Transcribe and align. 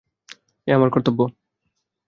এ 0.67 0.71
আমার 0.73 0.89
কর্তব্য। 0.89 1.19